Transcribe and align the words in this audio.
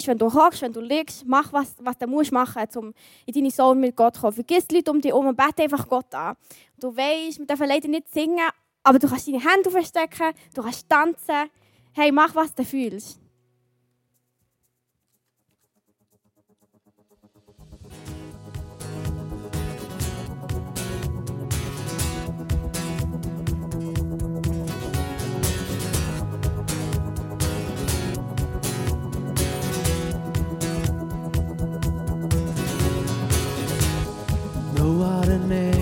stehst, 0.00 0.08
wenn 0.08 0.18
du 0.18 0.32
hockst, 0.32 0.62
wenn 0.62 0.72
du 0.72 0.80
liegst, 0.80 1.24
mach 1.26 1.52
was, 1.52 1.74
was 1.78 1.98
du 1.98 2.06
musst 2.06 2.32
machen 2.32 2.62
musst, 2.62 2.76
um 2.76 2.94
in 3.26 3.34
deine 3.34 3.50
Soul 3.50 3.74
mit 3.74 3.94
Gott 3.96 4.14
zu 4.14 4.22
kommen. 4.22 4.32
Vergiss 4.32 4.66
die 4.66 4.76
Leute 4.76 4.90
um 4.90 5.00
dich 5.00 5.10
herum 5.10 5.26
und 5.26 5.36
bete 5.36 5.62
einfach 5.62 5.88
Gott 5.88 6.14
an. 6.14 6.36
Du 6.78 6.96
weißt, 6.96 7.38
wir 7.38 7.46
dürfen 7.46 7.68
leider 7.68 7.88
nicht 7.88 8.12
singen, 8.12 8.48
aber 8.82 8.98
du 8.98 9.08
kannst 9.08 9.28
deine 9.28 9.38
Hände 9.38 9.70
verstecken, 9.70 10.32
du 10.54 10.62
kannst 10.62 10.88
tanzen. 10.88 11.50
Hey, 11.92 12.12
mach, 12.12 12.34
was 12.34 12.54
du 12.54 12.64
fühlst. 12.64 13.19
The 35.30 35.38
name. 35.38 35.79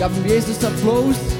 Gabriel 0.00 0.40
Santos 0.40 0.56
tá 0.56 0.70
Flows. 0.70 1.39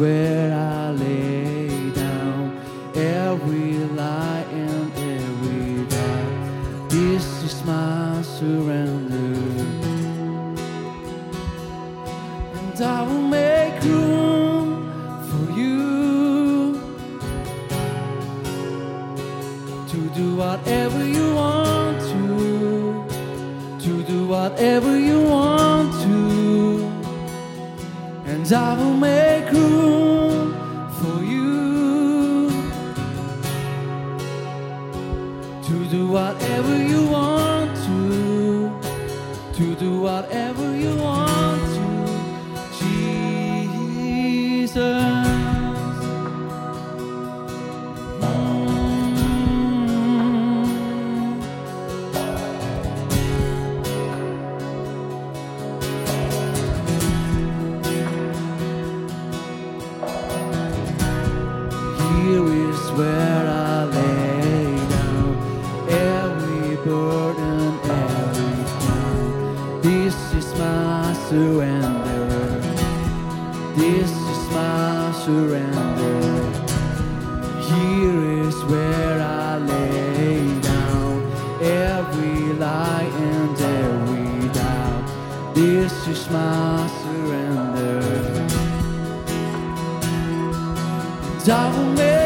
Where 0.00 0.39
my 86.30 86.88
surrender. 87.02 88.00
And 91.42 92.19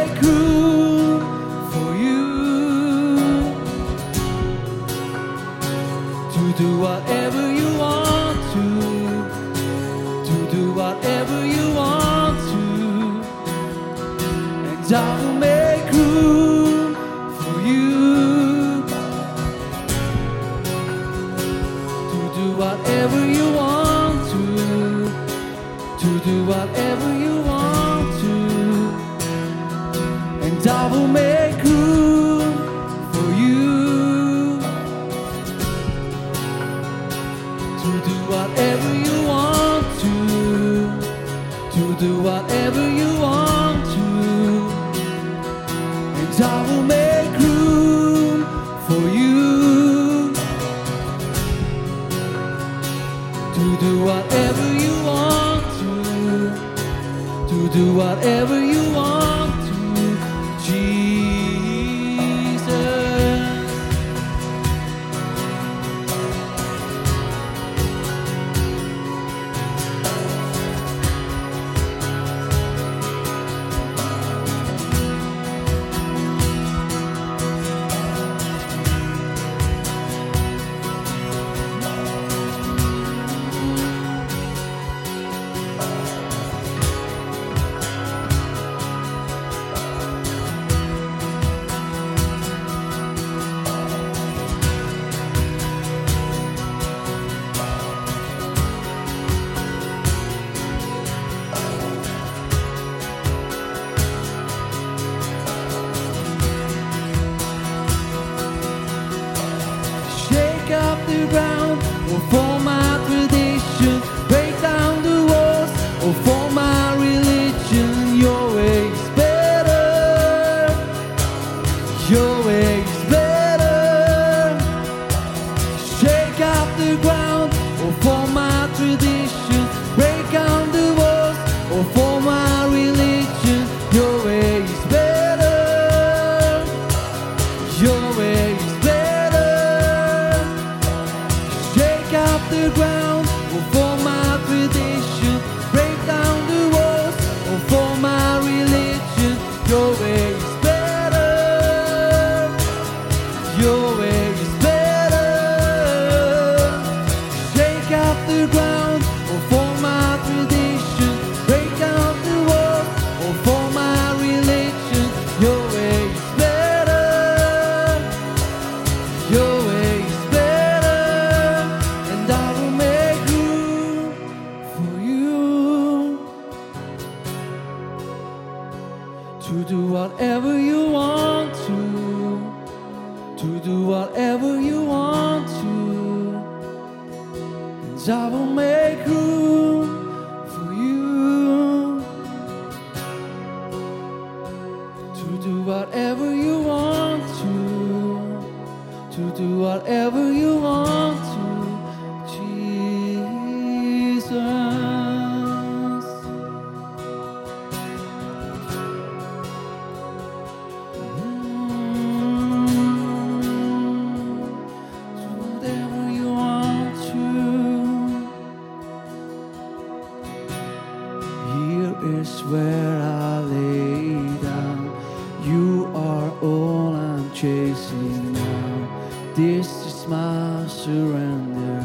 This 229.34 229.68
is 229.86 230.06
my 230.06 230.64
surrender. 230.68 231.82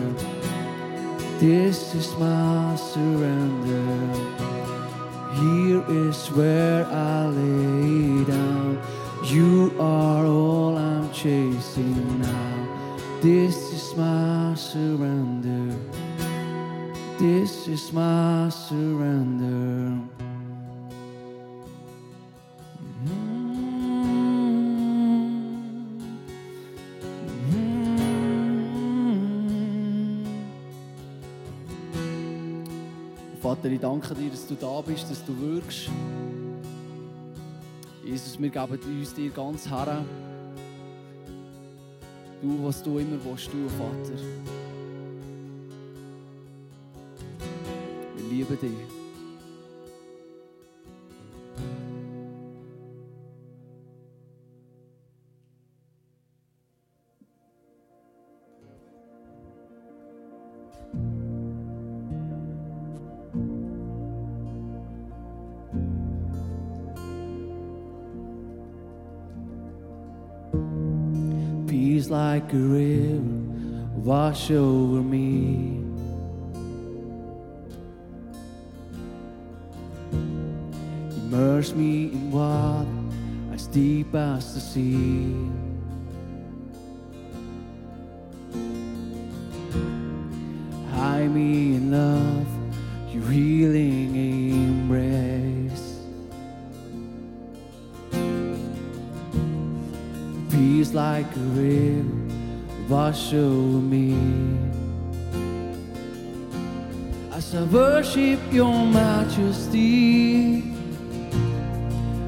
This 1.39 1.95
is 1.95 2.15
my 2.17 2.75
surrender. 2.75 4.13
Here 5.33 5.83
is 5.89 6.27
where 6.27 6.85
I 6.85 7.28
Vater, 33.61 33.73
ich 33.73 33.81
danke 33.81 34.15
dir, 34.15 34.29
dass 34.29 34.47
du 34.47 34.55
da 34.55 34.79
bist, 34.79 35.11
dass 35.11 35.25
du 35.25 35.37
wirkst. 35.37 35.89
Jesus, 38.05 38.39
wir 38.39 38.49
geben 38.49 38.79
uns 39.01 39.13
dir 39.13 39.29
ganz 39.31 39.69
her. 39.69 40.05
Du, 42.41 42.63
was 42.63 42.81
du 42.81 42.99
immer 42.99 43.17
willst, 43.21 43.47
du, 43.47 43.67
Vater. 43.67 44.17
Wir 48.15 48.29
lieben 48.29 48.57
dich. 48.61 48.98
Like 72.09 72.51
a 72.53 72.57
river 72.57 73.21
wash 73.97 74.49
over 74.49 75.03
me. 75.03 75.77
Immerse 81.15 81.75
me 81.75 82.05
in 82.05 82.31
water 82.31 82.87
as 83.53 83.67
deep 83.67 84.15
as 84.15 84.55
the 84.55 84.59
sea. 84.59 85.35
Hide 90.91 91.29
me 91.29 91.75
in 91.75 91.91
love, 91.91 92.47
your 93.13 93.29
healing 93.29 94.15
like 101.19 101.35
a 101.35 101.39
river 101.39 102.07
wash 102.87 103.33
over 103.33 103.81
me. 103.93 104.15
As 107.33 107.53
I 107.53 107.63
worship 107.63 108.39
your 108.53 108.85
majesty, 108.85 110.63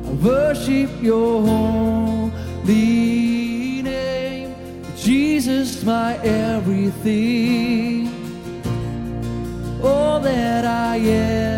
I 0.08 0.12
worship 0.30 0.90
your 1.02 1.42
holy 1.42 2.32
name. 3.82 4.56
Jesus, 4.98 5.84
my 5.86 6.18
everything. 6.18 8.10
All 9.82 10.20
that 10.20 10.66
I 10.66 10.98
am 10.98 11.50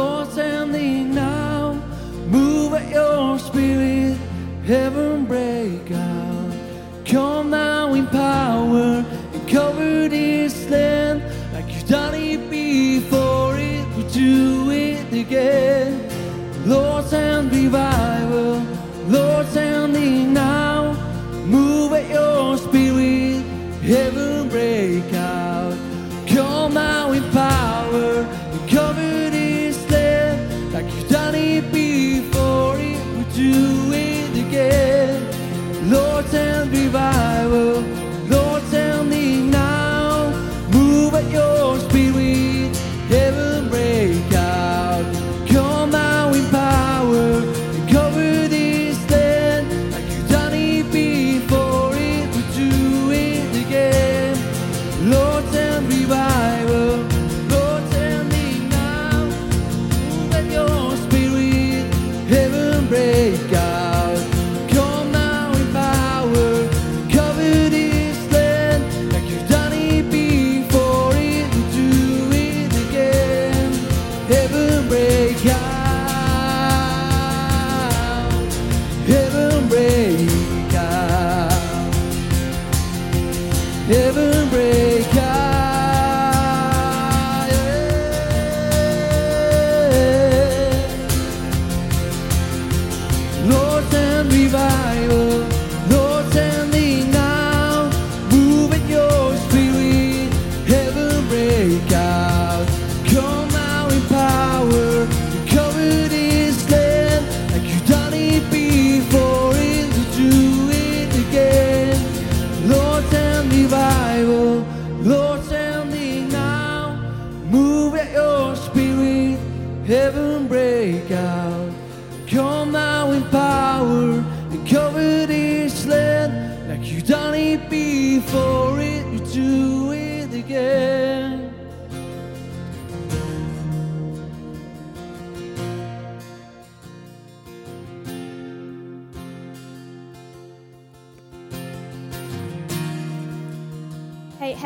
Lord, 0.00 0.28
send 0.32 0.74
thee 0.74 1.04
now. 1.04 1.74
Move 2.28 2.72
at 2.72 2.88
your 2.88 3.38
spirit, 3.38 4.16
heaven 4.64 5.26
break 5.26 5.90
out. 5.90 6.52
Come 7.04 7.50
now 7.50 7.92
in 7.92 8.06
power 8.06 9.04
and 9.34 9.42
cover 9.46 10.08
this 10.08 10.54
land 10.70 11.22
like 11.52 11.68
you've 11.74 11.86
done 11.86 12.14
it 12.14 12.48
before. 12.48 13.58
It 13.58 13.86
will 13.94 14.08
do 14.08 14.70
it 14.70 15.12
again. 15.12 15.92
Lord, 16.64 17.04
send 17.04 17.52
revival. 17.52 18.09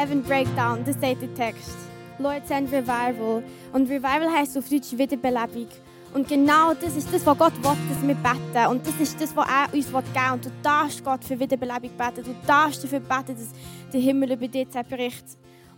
Heaven 0.04 0.22
Breakdown, 0.22 0.84
das 0.84 1.00
sagt 1.00 1.22
der 1.22 1.34
Text. 1.34 1.74
Lord 2.18 2.46
send 2.46 2.70
Revival. 2.70 3.42
Und 3.72 3.88
Revival 3.88 4.30
heißt 4.30 4.58
auf 4.58 4.68
Deutsch 4.68 4.92
Wiederbelebung. 4.92 5.68
Und 6.12 6.28
genau 6.28 6.74
das 6.74 6.94
ist 6.94 7.10
das, 7.10 7.24
was 7.24 7.38
Gott 7.38 7.54
will, 7.56 7.76
dass 7.88 8.06
wir 8.06 8.14
beten. 8.14 8.70
Und 8.70 8.86
das 8.86 9.00
ist 9.00 9.18
das, 9.18 9.34
was 9.34 9.48
er 9.48 9.72
uns 9.72 9.90
will. 9.90 10.02
Und 10.34 10.44
du 10.44 10.50
darfst 10.62 11.02
Gott 11.02 11.24
für 11.24 11.40
Wiederbelebung 11.40 11.90
beten. 11.96 12.22
Du 12.22 12.34
darfst 12.46 12.84
dafür 12.84 13.00
beten, 13.00 13.34
dass 13.34 13.48
der 13.94 14.00
Himmel 14.00 14.32
über 14.32 14.46
dich 14.46 14.68
zerbricht. 14.68 15.24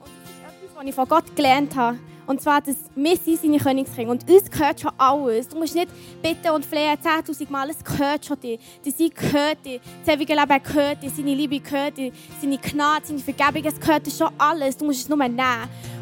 Und 0.00 0.10
das 0.24 0.30
ist 0.32 0.40
etwas, 0.42 0.76
was 0.76 0.84
ich 0.84 0.94
von 0.96 1.08
Gott 1.08 1.36
gelernt 1.36 1.76
habe. 1.76 1.98
Und 2.26 2.40
zwar, 2.40 2.60
dass 2.60 2.76
wir 2.94 3.16
sind 3.16 3.40
seine 3.40 3.58
Königskinder. 3.58 4.10
Und 4.10 4.28
uns 4.28 4.50
gehört 4.50 4.80
schon 4.80 4.90
alles. 4.98 5.48
Du 5.48 5.58
musst 5.58 5.74
nicht 5.74 5.88
bitten 6.20 6.50
und 6.50 6.66
flehen 6.66 6.96
10'000 6.98 7.50
Mal. 7.50 7.70
Es 7.70 7.84
gehört 7.84 8.26
schon 8.26 8.40
dir. 8.40 8.58
Der 8.84 8.92
Sieg 8.92 9.14
gehört 9.14 9.64
dir. 9.64 9.80
Das 10.04 10.14
ewige 10.14 10.34
Leben 10.34 10.62
gehört 10.62 11.02
dir. 11.02 11.10
Seine 11.10 11.34
Liebe 11.34 11.60
gehört 11.60 11.96
dir. 11.96 12.12
Seine 12.40 12.58
Gnade, 12.58 13.06
seine 13.06 13.20
Vergebung, 13.20 13.64
es 13.64 13.78
gehört 13.78 14.06
dir 14.06 14.10
schon 14.10 14.30
alles. 14.38 14.76
Du 14.76 14.84
musst 14.84 15.00
es 15.00 15.08
nur 15.08 15.18
nehmen. 15.18 15.40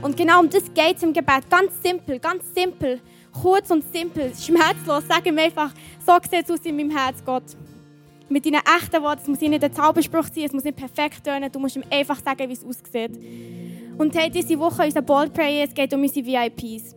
Und 0.01 0.17
genau 0.17 0.41
um 0.41 0.49
das 0.49 0.65
geht 0.73 0.97
es 0.97 1.03
im 1.03 1.13
Gebet. 1.13 1.49
Ganz 1.51 1.73
simpel, 1.83 2.19
ganz 2.19 2.45
simpel. 2.55 3.01
Kurz 3.43 3.71
und 3.71 3.85
simpel, 3.93 4.33
schmerzlos. 4.35 5.05
Sag 5.09 5.27
ihm 5.27 5.39
einfach, 5.39 5.73
so 6.07 6.13
sieht 6.31 6.45
es 6.45 6.51
aus 6.51 6.61
in 6.65 6.77
meinem 6.77 6.97
Herz, 6.97 7.23
Gott. 7.25 7.43
Mit 8.29 8.47
deinen 8.47 8.63
echten 8.81 9.03
Worten, 9.03 9.21
es 9.23 9.29
muss 9.29 9.41
nicht 9.41 9.63
ein 9.63 9.73
Zauberspruch 9.73 10.27
sein, 10.35 10.45
es 10.45 10.53
muss 10.53 10.65
nicht 10.65 10.77
perfekt 10.77 11.23
tönen, 11.25 11.53
du 11.53 11.59
musst 11.59 11.77
ihm 11.77 11.85
einfach 11.91 12.19
sagen, 12.25 12.49
wie 12.49 12.55
es 12.55 12.65
aussieht. 12.65 13.11
Und 13.97 14.15
hey, 14.17 14.29
diese 14.29 14.59
Woche 14.59 14.83
unser 14.83 15.03
Bold 15.03 15.33
Prayer, 15.33 15.65
es 15.65 15.75
geht 15.75 15.95
um 15.95 16.03
unsere 16.03 16.27
VIPs. 16.27 16.97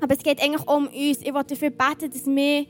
Aber 0.00 0.12
es 0.14 0.22
geht 0.22 0.42
eigentlich 0.42 0.66
um 0.66 0.88
uns. 0.88 1.20
Ich 1.22 1.32
wollte 1.32 1.54
dafür 1.54 1.70
beten, 1.70 2.10
dass 2.10 2.26
wir, 2.26 2.66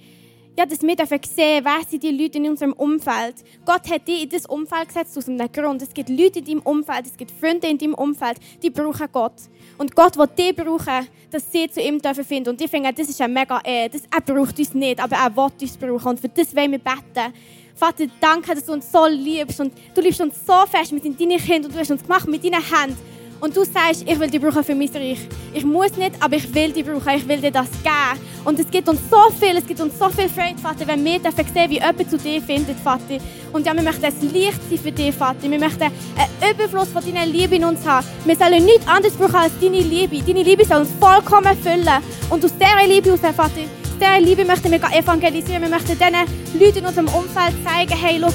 ja, 0.58 0.66
dass 0.66 0.82
wir 0.82 0.94
dürfen 0.94 1.20
sehen, 1.22 1.64
wer 1.64 1.80
sind 1.88 2.02
die 2.02 2.10
Leute 2.10 2.36
in 2.36 2.50
unserem 2.50 2.74
Umfeld. 2.74 3.36
Gott 3.64 3.90
hat 3.90 4.06
dich 4.06 4.24
in 4.24 4.28
das 4.28 4.44
Umfeld 4.44 4.88
gesetzt 4.88 5.16
aus 5.16 5.26
einem 5.26 5.50
Grund. 5.50 5.80
Es 5.80 5.92
gibt 5.92 6.10
Leute 6.10 6.40
in 6.40 6.44
deinem 6.44 6.60
Umfeld, 6.60 7.06
es 7.06 7.16
gibt 7.16 7.30
Freunde 7.30 7.66
in 7.66 7.78
deinem 7.78 7.94
Umfeld, 7.94 8.38
die 8.62 8.68
brauchen 8.68 9.06
Gott. 9.10 9.40
Und 9.78 9.96
Gott 9.96 10.18
will 10.18 10.28
die 10.38 10.52
brauchen, 10.52 11.08
dass 11.30 11.50
sie 11.50 11.68
zu 11.68 11.80
ihm 11.80 12.00
dürfen 12.00 12.24
finden. 12.24 12.50
Und 12.50 12.60
ich 12.60 12.70
finde, 12.70 12.92
das 12.92 13.08
ist 13.08 13.20
ein 13.22 13.32
mega 13.32 13.58
Ehre. 13.64 13.88
Das, 13.88 14.02
er 14.02 14.20
braucht 14.20 14.58
uns 14.58 14.74
nicht, 14.74 15.02
aber 15.02 15.16
er 15.16 15.34
will 15.34 15.50
uns 15.60 15.76
brauchen. 15.78 16.08
Und 16.08 16.20
für 16.20 16.28
das 16.28 16.54
wollen 16.54 16.72
wir 16.72 16.78
beten. 16.78 17.32
Vater, 17.74 18.04
danke, 18.20 18.54
dass 18.54 18.66
du 18.66 18.72
uns 18.72 18.90
so 18.92 19.06
liebst. 19.06 19.60
Und 19.60 19.72
du 19.94 20.00
liebst 20.02 20.20
uns 20.20 20.46
so 20.46 20.54
fest. 20.70 20.92
Wir 20.92 21.00
sind 21.00 21.18
deine 21.18 21.36
Kinder 21.38 21.68
und 21.68 21.74
du 21.74 21.78
hast 21.78 21.90
uns 21.90 22.02
gemacht 22.02 22.28
mit 22.28 22.44
deinen 22.44 22.62
Händen. 22.62 23.15
Und 23.38 23.54
du 23.56 23.64
sagst, 23.64 24.04
ich 24.06 24.18
will 24.18 24.30
dich 24.30 24.40
brauchen 24.40 24.64
für 24.64 24.74
mein 24.74 24.88
Reich. 24.88 25.18
Ich 25.52 25.64
muss 25.64 25.96
nicht, 25.96 26.12
aber 26.20 26.36
ich 26.36 26.54
will 26.54 26.72
dich 26.72 26.84
brauchen. 26.84 27.14
Ich 27.16 27.28
will 27.28 27.38
dir 27.38 27.50
das 27.50 27.68
geben. 27.82 28.20
Und 28.44 28.58
es 28.58 28.70
gibt 28.70 28.88
uns 28.88 29.00
so 29.10 29.30
viel, 29.38 29.56
es 29.56 29.66
gibt 29.66 29.80
uns 29.80 29.98
so 29.98 30.08
viel 30.08 30.28
Freude, 30.28 30.58
Vater, 30.58 30.86
wenn 30.86 31.04
wir 31.04 31.18
dürfen 31.18 31.44
sehen, 31.52 31.70
wie 31.70 31.74
jemand 31.74 32.10
zu 32.10 32.16
dir 32.16 32.40
findet, 32.40 32.78
Vater. 32.80 33.18
Und 33.52 33.66
ja, 33.66 33.74
wir 33.74 33.82
möchten 33.82 34.04
ein 34.04 34.32
Licht 34.32 34.60
sein 34.70 34.78
für 34.78 34.92
dich, 34.92 35.14
Vater. 35.14 35.50
Wir 35.50 35.58
möchten 35.58 35.82
einen 35.82 36.54
Überfluss 36.54 36.88
von 36.88 37.04
deiner 37.04 37.26
Liebe 37.26 37.56
in 37.56 37.64
uns 37.64 37.84
haben. 37.84 38.06
Wir 38.24 38.36
sollen 38.36 38.64
nichts 38.64 38.88
anderes 38.88 39.14
brauchen 39.14 39.36
als 39.36 39.52
deine 39.60 39.80
Liebe. 39.80 40.22
Deine 40.22 40.42
Liebe 40.42 40.64
soll 40.64 40.80
uns 40.80 40.90
vollkommen 40.98 41.56
füllen. 41.62 42.02
Und 42.30 42.44
aus 42.44 42.52
dieser 42.54 42.86
Liebe 42.86 43.10
heraus, 43.10 43.36
Vater, 43.36 43.60
aus 43.60 43.98
dieser 44.00 44.20
Liebe 44.20 44.44
möchten 44.44 44.70
wir 44.70 44.80
evangelisieren. 44.80 45.62
Wir 45.62 45.68
möchten 45.68 45.92
diesen 45.92 46.60
Leuten 46.60 46.78
in 46.78 46.86
unserem 46.86 47.08
Umfeld 47.08 47.54
zeigen, 47.64 47.98
hey, 48.00 48.18
schau, 48.20 48.32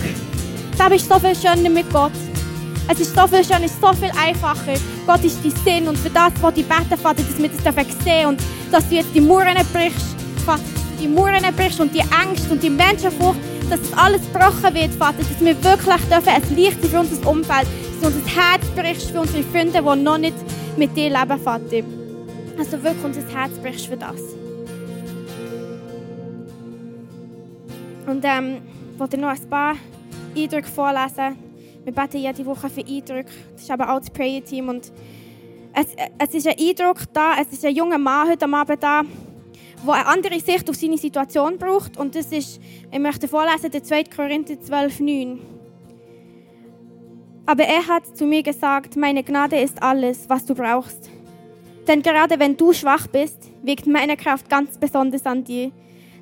da 0.77 0.89
bist 0.89 1.09
so 1.09 1.19
viel 1.19 1.35
schöner 1.35 1.69
mit 1.69 1.91
Gott. 1.91 2.11
Es 2.87 2.99
ist 2.99 3.15
so 3.15 3.27
viel 3.27 3.43
schöner, 3.43 3.65
es 3.65 3.71
ist 3.71 3.81
so 3.81 3.93
viel 3.93 4.11
einfacher. 4.17 4.73
Gott 5.05 5.23
ist 5.23 5.39
dein 5.43 5.51
Sinn 5.63 5.87
und 5.87 5.97
für 5.97 6.09
das, 6.09 6.31
was 6.41 6.57
ich 6.57 6.67
bete, 6.67 6.97
Vater, 6.97 7.23
dass 7.23 7.37
wir 7.37 7.49
das 7.49 8.03
sehen 8.03 8.27
und 8.27 8.41
dass 8.71 8.87
du 8.89 8.95
jetzt 8.95 9.13
die 9.13 9.21
Mauern 9.21 9.55
brichst, 9.73 10.15
Vater, 10.45 10.61
die 10.99 11.07
Mauern 11.07 11.43
brichst 11.55 11.79
und 11.79 11.93
die 11.93 11.99
Ängste 11.99 12.51
und 12.51 12.61
die 12.61 12.69
Menschenfurcht, 12.69 13.39
dass 13.69 13.79
das 13.81 13.97
alles 13.97 14.21
gebrochen 14.21 14.73
wird, 14.73 14.93
Vater, 14.93 15.19
dass 15.19 15.39
wir 15.39 15.63
wirklich 15.63 16.01
dürfen 16.09 16.29
ein 16.29 16.55
Licht 16.55 16.85
für 16.85 16.99
unser 16.99 17.27
Umfeld, 17.27 17.67
dass 18.01 18.11
du 18.11 18.17
unser 18.17 18.29
Herz 18.29 18.65
brichst 18.75 19.11
für 19.11 19.21
unsere 19.21 19.43
Freunde, 19.43 19.79
die 19.81 20.03
noch 20.03 20.17
nicht 20.17 20.35
mit 20.77 20.95
dir 20.95 21.09
leben, 21.09 21.39
Vater. 21.41 21.81
Du 22.57 22.83
wirklich 22.83 23.03
unser 23.03 23.21
Herz 23.33 23.51
brichst 23.61 23.87
für 23.87 23.97
das. 23.97 24.21
Und 28.05 28.23
ähm, 28.23 28.57
ich 28.93 28.99
wollte 28.99 29.17
noch 29.17 29.29
ein 29.29 29.49
paar 29.49 29.75
Eindrücke 30.35 30.67
vorlesen. 30.67 31.50
Wir 31.83 31.93
beten 31.93 32.17
jede 32.17 32.45
Woche 32.45 32.69
für 32.69 32.81
Eindrücke. 32.81 33.31
Das 33.53 33.63
ist 33.63 33.71
aber 33.71 33.91
auch 33.91 33.99
das 33.99 34.09
Prayer-Team. 34.11 34.69
Und 34.69 34.91
es, 35.73 35.87
es 36.19 36.33
ist 36.35 36.47
ein 36.47 36.55
Eindruck 36.59 36.97
da, 37.13 37.33
es 37.41 37.51
ist 37.51 37.65
ein 37.65 37.75
junger 37.75 37.97
Mann 37.97 38.29
heute 38.29 38.45
am 38.45 38.53
Abend 38.53 38.83
da, 38.83 39.01
der 39.85 39.93
eine 39.93 40.05
andere 40.05 40.39
Sicht 40.39 40.69
auf 40.69 40.75
seine 40.75 40.97
Situation 40.97 41.57
braucht. 41.57 41.97
Und 41.97 42.15
das 42.15 42.31
ist, 42.31 42.59
ich 42.91 42.99
möchte 42.99 43.27
vorlesen, 43.27 43.71
der 43.71 43.83
2. 43.83 44.03
Korinther 44.15 44.59
12, 44.59 44.99
9. 44.99 45.39
Aber 47.47 47.63
er 47.63 47.87
hat 47.87 48.15
zu 48.15 48.25
mir 48.25 48.43
gesagt, 48.43 48.95
meine 48.95 49.23
Gnade 49.23 49.59
ist 49.59 49.81
alles, 49.81 50.29
was 50.29 50.45
du 50.45 50.53
brauchst. 50.53 51.09
Denn 51.87 52.03
gerade 52.03 52.39
wenn 52.39 52.55
du 52.55 52.73
schwach 52.73 53.07
bist, 53.07 53.49
wirkt 53.63 53.87
meine 53.87 54.15
Kraft 54.15 54.49
ganz 54.49 54.77
besonders 54.77 55.25
an 55.25 55.43
dir. 55.43 55.71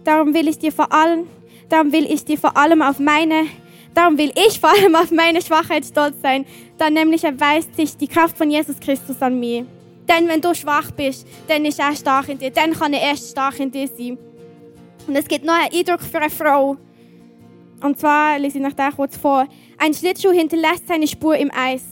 Darum 0.05 0.33
will 0.33 0.47
ich 0.47 0.57
dir 0.57 0.71
vor 0.71 0.93
allem 0.93 1.27
Darum 1.69 1.93
will 1.93 2.11
ich 2.11 2.25
dir 2.25 2.39
vor 2.39 2.57
allem 2.57 2.81
auf 2.81 2.97
meine, 2.97 3.45
darum 3.93 4.17
will 4.17 4.31
ich 4.35 4.59
vor 4.59 4.69
allem 4.69 4.95
auf 4.95 5.11
meine 5.11 5.41
Schwachheit 5.41 5.85
stolz 5.85 6.21
sein. 6.21 6.45
Dann 6.77 6.93
nämlich 6.93 7.23
erweist 7.23 7.75
sich 7.75 7.97
die 7.97 8.07
Kraft 8.07 8.37
von 8.37 8.49
Jesus 8.49 8.79
Christus 8.79 9.21
an 9.21 9.39
mir. 9.39 9.65
Denn 10.07 10.27
wenn 10.27 10.41
du 10.41 10.55
schwach 10.55 10.91
bist, 10.91 11.27
dann 11.47 11.65
ist 11.65 11.79
er 11.79 11.95
stark 11.95 12.29
in 12.29 12.37
dir. 12.37 12.49
Dann 12.49 12.73
kann 12.73 12.93
er 12.93 13.01
erst 13.01 13.31
stark 13.31 13.59
in 13.59 13.71
dir 13.71 13.87
sein. 13.87 14.17
Und 15.07 15.15
es 15.15 15.27
gibt 15.27 15.45
noch 15.45 15.53
einen 15.53 15.73
Eindruck 15.73 16.01
für 16.01 16.19
eine 16.19 16.29
Frau. 16.29 16.77
Und 17.81 17.99
zwar 17.99 18.39
lese 18.39 18.57
ich 18.57 18.63
nach 18.63 18.73
der 18.73 18.91
kurz 18.91 19.15
vor. 19.17 19.47
Ein 19.77 19.93
Schlittschuh 19.93 20.31
hinterlässt 20.31 20.87
seine 20.87 21.07
Spur 21.07 21.37
im 21.37 21.51
Eis. 21.51 21.83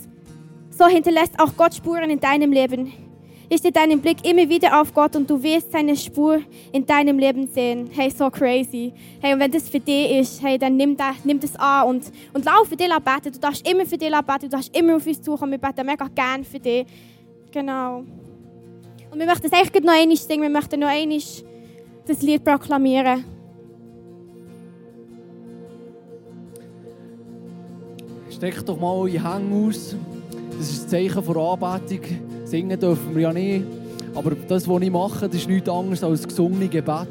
So 0.70 0.88
hinterlässt 0.88 1.40
auch 1.40 1.56
Gott 1.56 1.76
Spuren 1.76 2.10
in 2.10 2.20
deinem 2.20 2.52
Leben. 2.52 3.07
Richte 3.50 3.72
deinen 3.72 4.02
Blick 4.02 4.28
immer 4.28 4.50
wieder 4.50 4.82
auf 4.82 4.94
Gott 4.94 5.16
und 5.16 5.30
du 5.30 5.42
wirst 5.42 5.72
seine 5.72 5.96
Spur 5.96 6.40
in 6.74 6.86
deinem 6.86 7.18
Leben 7.18 7.48
sehen. 7.48 7.90
Hey, 7.94 8.10
so 8.10 8.30
crazy. 8.30 8.92
Hey, 9.22 9.34
und 9.34 9.40
wenn 9.40 9.52
das 9.52 9.70
für 9.70 9.80
dich 9.80 10.12
ist, 10.20 10.44
hey, 10.44 10.58
dann 10.58 10.76
nimm 10.76 10.98
das, 10.98 11.16
nimm 11.24 11.40
das 11.40 11.56
an 11.56 11.88
und, 11.88 12.12
und 12.34 12.44
lauf 12.44 12.68
für 12.68 12.76
dich 12.76 12.90
beten. 12.90 13.32
Du 13.32 13.40
darfst 13.40 13.66
immer 13.66 13.86
für 13.86 13.98
dich 13.98 14.12
beten, 14.12 14.40
du 14.42 14.50
darfst 14.50 14.76
immer 14.78 14.98
auf 14.98 15.08
uns 15.08 15.24
suchen. 15.24 15.50
Wir 15.50 15.58
beten 15.58 15.86
mega 15.86 16.08
gern 16.14 16.44
für 16.44 16.60
dich. 16.60 16.86
Genau. 17.52 18.04
Und 19.10 19.20
wir 19.20 19.26
möchten 19.26 19.48
es 19.48 19.54
eigentlich 19.54 19.84
noch 19.84 19.94
einmal 19.94 20.18
singen, 20.18 20.44
wir 20.44 20.50
möchten 20.50 20.80
noch 20.82 20.90
einmal 20.90 21.20
das 22.06 22.22
Lied 22.22 22.44
proklamieren. 22.44 23.24
Streckt 28.30 28.68
doch 28.68 28.80
mal 28.80 28.94
eure 28.94 29.24
Hände 29.24 29.56
aus. 29.56 29.96
Das 30.58 30.70
ist 30.70 30.84
ein 30.84 30.90
Zeichen 30.90 31.24
von 31.24 31.38
Anbetung. 31.38 32.37
Singen 32.50 32.80
dürfen 32.80 33.14
wir 33.14 33.24
ja 33.24 33.34
nicht. 33.34 33.66
Aber 34.16 34.32
das, 34.48 34.68
was 34.70 34.82
ich 34.82 34.90
mache, 34.90 35.28
das 35.28 35.36
ist 35.36 35.50
nichts 35.50 35.68
anderes 35.68 36.02
als 36.02 36.26
gesungene 36.26 36.70
Gebet. 36.70 37.08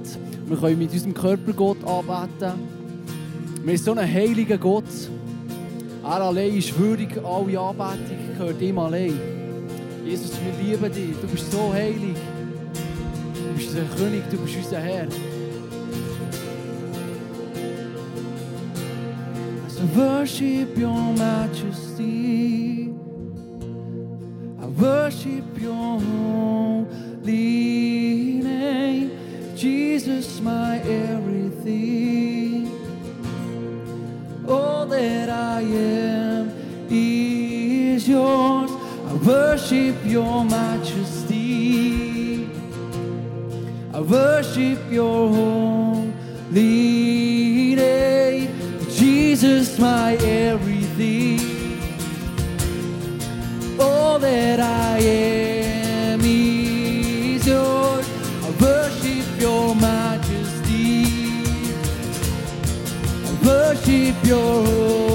Wir 0.47 0.57
können 0.57 0.79
mit 0.79 0.91
unserem 0.93 1.13
Körper 1.13 1.53
Gott 1.53 1.77
anbeten. 1.85 2.55
Wir 3.63 3.77
sind 3.77 3.85
so 3.85 3.93
ein 3.93 4.11
heiliger 4.11 4.57
Gott. 4.57 4.85
Er 6.03 6.23
allein 6.23 6.57
ist 6.57 6.79
würdig, 6.79 7.09
alle 7.23 7.61
Anbetung 7.61 8.17
gehört 8.39 8.63
ihm 8.63 8.79
allein. 8.79 9.13
Jesus, 10.07 10.33
wir 10.33 10.65
lieben 10.65 10.93
dich. 10.93 11.17
Du 11.21 11.27
bist 11.27 11.53
so 11.53 11.71
heilig. 11.71 12.17
Du 13.35 13.55
bist 13.57 13.69
unser 13.69 13.85
König, 13.97 14.23
du 14.31 14.39
bist 14.39 14.57
unser 14.57 14.81
Herr. 14.81 15.07
As 19.67 19.81
worship 19.95 20.79
your 20.79 21.13
majesty, 21.19 22.76
worship 24.77 25.45
your 25.59 26.01
holy 26.01 26.87
name. 28.43 29.11
Jesus, 29.57 30.41
my 30.41 30.79
everything. 30.81 32.71
All 34.49 34.87
that 34.87 35.29
I 35.29 35.61
am 35.63 36.51
is 36.91 38.09
yours. 38.09 38.71
I 38.71 39.15
worship 39.27 39.97
your 40.05 40.45
majesty. 40.45 41.37
I 43.95 44.01
worship 44.01 44.79
your 44.91 45.29
holy 45.29 46.13
name. 47.75 48.51
Jesus, 48.91 49.79
my 49.79 50.17
everything. 50.17 51.36
All 54.17 54.23
that 54.23 54.61
I 54.61 54.99
am 54.99 56.21
is 56.25 57.47
yours. 57.47 58.07
I 58.47 58.51
worship 58.63 59.27
your 59.39 59.75
majesty. 59.77 61.05
I 63.27 63.31
worship 63.45 64.17
your 64.25 65.06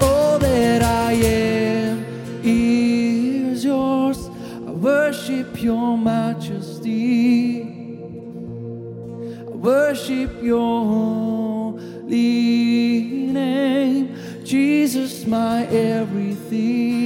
All 0.00 0.38
that 0.38 0.82
I 0.82 1.12
am 1.12 2.04
is 2.42 3.64
yours. 3.64 4.28
I 4.66 4.70
worship 4.70 5.62
your 5.62 5.96
majesty. 5.96 7.62
I 9.40 9.50
worship 9.50 10.42
your 10.42 10.84
holy 10.84 12.20
name. 13.32 14.16
Jesus, 14.44 15.24
my 15.26 15.66
everything. 15.66 17.01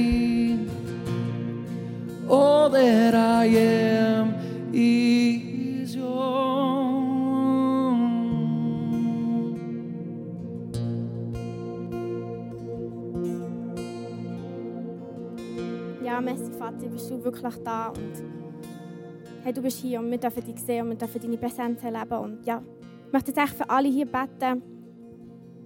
Ja, 16.07 16.21
merci 16.21 16.53
Vater, 16.53 16.87
bist 16.87 17.11
du 17.11 17.21
wirklich 17.21 17.55
da 17.65 17.89
und 17.89 18.13
hey, 19.43 19.51
du 19.51 19.61
bist 19.61 19.79
hier 19.79 19.99
und 19.99 20.09
wir 20.09 20.17
dürfen 20.17 20.41
dich 20.41 20.57
sehen 20.57 20.83
und 20.83 20.91
wir 20.91 20.95
dürfen 20.95 21.21
deine 21.21 21.37
Präsenz 21.37 21.83
erleben 21.83 22.17
und 22.19 22.45
ja, 22.45 22.63
ich 23.07 23.11
möchte 23.11 23.31
jetzt 23.31 23.37
echt 23.37 23.53
für 23.55 23.69
alle 23.69 23.89
hier 23.89 24.05
beten. 24.05 24.63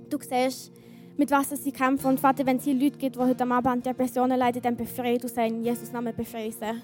Du 0.10 0.18
siehst, 0.20 0.72
mit 1.16 1.30
was 1.30 1.52
sie 1.52 1.72
kämpfen 1.72 2.08
und 2.08 2.20
Vater, 2.20 2.44
wenn 2.44 2.58
es 2.58 2.64
hier 2.64 2.74
Leute 2.74 2.98
gibt, 2.98 3.18
die 3.18 3.20
heute 3.20 3.44
Abend 3.44 3.68
an 3.68 3.84
Depressionen 3.84 4.40
leiden, 4.40 4.64
dann 4.64 4.76
befreie 4.76 5.20
du 5.20 5.28
sie 5.28 5.46
in 5.46 5.64
Jesus 5.64 5.92
Namen 5.92 6.16
befreie 6.16 6.52
sie. 6.52 6.82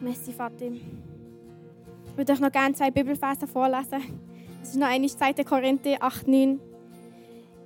Merci 0.00 0.32
Vater. 0.32 0.64
Ich 0.64 2.16
würde 2.16 2.32
euch 2.32 2.40
noch 2.40 2.50
gerne 2.50 2.74
zwei 2.74 2.90
Bibelverse 2.90 3.46
vorlesen. 3.46 4.00
Das 4.60 4.70
ist 4.70 4.78
noch 4.78 4.88
einmal 4.88 5.10
2. 5.10 5.44
Korinther 5.44 5.98
8, 6.00 6.26
9. 6.26 6.69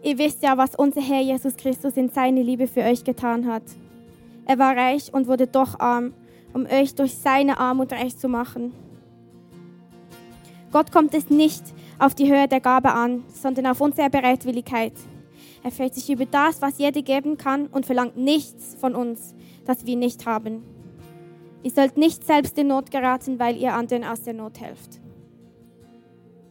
Ihr 0.04 0.18
wisst 0.18 0.42
ja, 0.42 0.58
was 0.58 0.74
unser 0.74 1.00
Herr 1.00 1.22
Jesus 1.22 1.56
Christus 1.56 1.96
in 1.96 2.10
seiner 2.10 2.42
Liebe 2.42 2.66
für 2.66 2.82
euch 2.82 3.04
getan 3.04 3.46
hat. 3.46 3.62
Er 4.44 4.58
war 4.58 4.76
reich 4.76 5.14
und 5.14 5.26
wurde 5.26 5.46
doch 5.46 5.80
arm, 5.80 6.12
um 6.52 6.66
euch 6.66 6.94
durch 6.94 7.14
seine 7.14 7.58
Armut 7.58 7.90
reich 7.90 8.14
zu 8.18 8.28
machen. 8.28 8.74
Gott 10.70 10.92
kommt 10.92 11.14
es 11.14 11.30
nicht 11.30 11.62
auf 11.98 12.14
die 12.14 12.30
Höhe 12.30 12.46
der 12.48 12.60
Gabe 12.60 12.92
an, 12.92 13.24
sondern 13.32 13.66
auf 13.66 13.80
unsere 13.80 14.10
Bereitwilligkeit. 14.10 14.92
Er 15.62 15.70
freut 15.70 15.94
sich 15.94 16.10
über 16.10 16.26
das, 16.26 16.60
was 16.60 16.76
jeder 16.76 17.00
geben 17.00 17.38
kann 17.38 17.68
und 17.68 17.86
verlangt 17.86 18.18
nichts 18.18 18.76
von 18.78 18.94
uns, 18.94 19.34
das 19.64 19.86
wir 19.86 19.96
nicht 19.96 20.26
haben. 20.26 20.64
Ihr 21.62 21.70
sollt 21.70 21.96
nicht 21.96 22.26
selbst 22.26 22.58
in 22.58 22.66
Not 22.66 22.90
geraten, 22.90 23.38
weil 23.38 23.56
ihr 23.56 23.72
anderen 23.72 24.04
aus 24.04 24.22
der 24.22 24.34
Not 24.34 24.60
helft. 24.60 25.00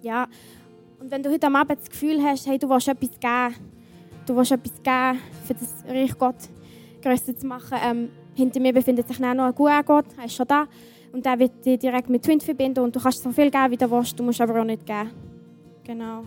Ja, 0.02 0.28
und 1.04 1.12
wenn 1.12 1.22
du 1.22 1.30
heute 1.30 1.48
am 1.48 1.56
Abend 1.58 1.80
das 1.82 1.90
Gefühl 1.90 2.24
hast, 2.24 2.48
hey, 2.48 2.58
du 2.58 2.70
willst 2.70 2.88
etwas 2.88 3.10
geben, 3.20 3.56
du 4.26 4.36
willst 4.38 4.54
etwas 4.54 4.82
geben, 4.82 5.20
für 5.46 5.54
das 5.54 5.84
Reich 5.86 6.18
Gott 6.18 6.36
grösser 7.02 7.36
zu 7.36 7.46
machen, 7.46 7.78
ähm, 7.84 8.10
hinter 8.34 8.62
mir 8.62 8.72
befindet 8.72 9.10
sich 9.10 9.18
auch 9.18 9.34
noch 9.34 9.44
ein 9.44 9.56
guter 9.56 9.84
Gott, 9.84 10.06
er 10.18 10.26
ist 10.26 10.36
schon 10.36 10.48
da. 10.48 10.66
Und 11.12 11.26
der 11.26 11.38
wird 11.38 11.64
dich 11.66 11.78
direkt 11.78 12.10
mit 12.10 12.24
Twin 12.24 12.40
verbinden 12.40 12.80
und 12.80 12.96
du 12.96 13.02
kannst 13.02 13.22
so 13.22 13.32
viel 13.32 13.52
geben, 13.52 13.72
wie 13.72 13.78
du 13.78 13.92
willst, 13.92 14.18
du 14.18 14.24
musst 14.24 14.40
aber 14.40 14.62
auch 14.62 14.66
nicht 14.66 14.86
geben. 14.86 15.12
Genau. 15.84 16.24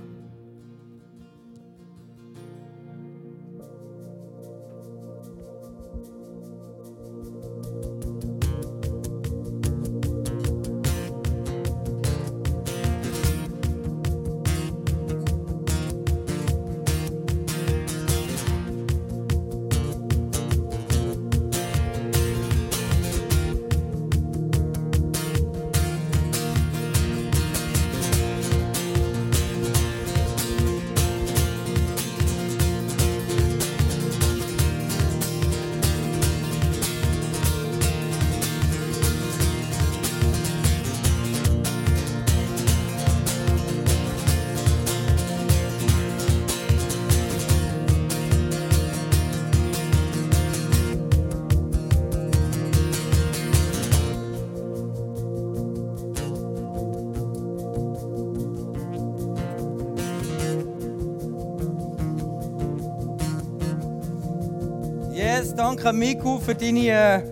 Danke 65.87 65.99
Miku 65.99 66.40
für 66.40 66.55
deine 66.55 66.88
äh, 66.88 67.22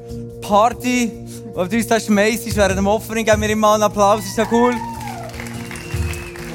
Party, 0.40 1.10
wo 1.54 1.64
du 1.64 1.76
uns 1.76 1.86
da 1.86 1.98
schmeissest 1.98 2.56
während 2.56 2.78
dem 2.78 2.86
Offering. 2.86 3.24
Geben 3.24 3.42
wir 3.42 3.50
ihm 3.50 3.58
mal 3.58 3.74
einen 3.74 3.82
Applaus, 3.82 4.24
ist 4.24 4.38
ja 4.38 4.46
cool. 4.50 4.74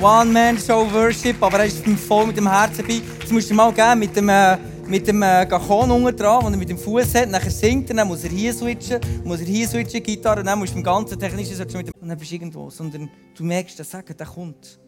One-Man-Show 0.01 0.93
Worship, 0.93 1.41
aber 1.43 1.59
er 1.59 1.65
ist 1.65 1.85
voll 2.07 2.27
mit 2.27 2.37
dem 2.37 2.49
Herzen 2.49 2.85
dabei. 2.87 3.01
Das 3.19 3.31
musst 3.31 3.49
du 3.49 3.53
mal 3.53 3.73
geben 3.73 3.99
mit 3.99 4.15
dem, 4.15 4.29
äh, 4.29 4.57
mit 4.87 5.07
dem 5.07 5.21
äh, 5.21 5.45
Gachon 5.45 5.91
unten 5.91 6.15
dran, 6.15 6.45
den 6.45 6.53
er 6.53 6.57
mit 6.57 6.69
dem 6.69 6.77
Fuß 6.77 7.15
hat. 7.15 7.29
Nachher 7.29 7.51
singt 7.51 7.89
er, 7.89 7.97
dann 7.97 8.07
muss 8.07 8.23
er 8.23 8.29
hier 8.29 8.53
switchen, 8.53 9.01
muss 9.25 9.41
er 9.41 9.47
hier 9.47 9.67
switchen, 9.67 10.01
Gitarre, 10.01 10.39
und 10.39 10.45
dann 10.45 10.57
musst 10.57 10.73
du 10.73 10.77
im 10.77 10.83
ganzen 10.83 11.19
technischen 11.19 11.55
switchen 11.55 11.79
mit 11.79 11.87
dem, 11.87 12.01
und 12.01 12.07
dann 12.07 12.17
bist 12.17 12.31
du 12.31 12.35
irgendwo. 12.35 12.69
Sondern 12.69 13.09
du 13.35 13.43
merkst, 13.43 13.77
der 13.77 13.85
Segen, 13.85 14.15
der 14.17 14.25
kommt. 14.25 14.79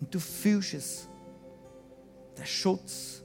Und 0.00 0.12
du 0.12 0.18
fühlst 0.18 0.74
es. 0.74 1.08
Der 2.36 2.46
Schutz. 2.46 3.17